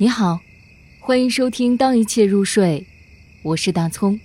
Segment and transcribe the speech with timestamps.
[0.00, 0.38] 你好，
[1.00, 2.86] 欢迎收听《当一切入睡》，
[3.42, 4.20] 我是大葱。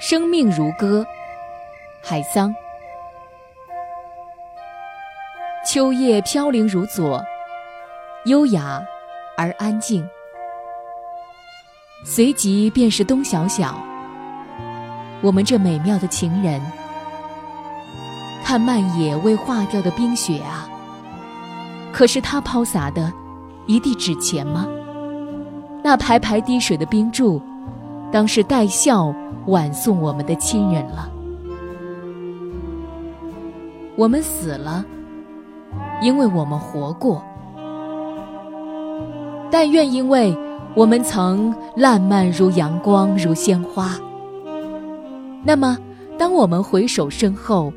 [0.00, 1.06] 生命如歌，
[2.02, 2.54] 海桑。
[5.66, 7.22] 秋叶飘零如左，
[8.24, 8.82] 优雅
[9.36, 10.02] 而安静。
[12.06, 13.84] 随即便是冬小小，
[15.20, 16.85] 我们这美妙的情人。
[18.46, 20.68] 看漫野未化掉的冰雪啊，
[21.92, 23.12] 可是他抛洒的，
[23.66, 24.68] 一地纸钱吗？
[25.82, 27.42] 那排排滴水的冰柱，
[28.12, 29.12] 当是带笑
[29.46, 31.10] 婉送我们的亲人了。
[33.96, 34.84] 我们死了，
[36.00, 37.20] 因为我们活过。
[39.50, 40.32] 但愿因为
[40.76, 43.96] 我们曾烂漫如阳光，如鲜花。
[45.42, 45.76] 那么，
[46.16, 47.72] 当我们回首身后，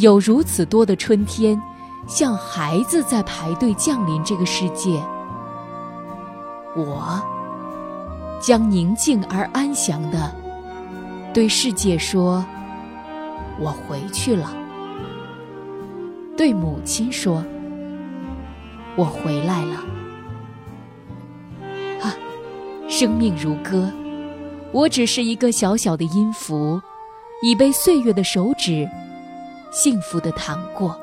[0.00, 1.60] 有如此多的春天，
[2.06, 4.98] 像孩子在排队降临这个世界。
[6.74, 7.20] 我
[8.40, 10.34] 将宁静而安详的
[11.34, 12.42] 对世界说
[13.60, 14.56] ：“我回去了。”
[16.34, 17.44] 对母亲说
[18.96, 19.84] ：“我回来了。”
[22.00, 22.16] 啊，
[22.88, 23.92] 生命如歌，
[24.72, 26.80] 我只是一个小小的音符，
[27.42, 28.88] 已被岁月的手指。
[29.70, 30.98] 幸福的糖果。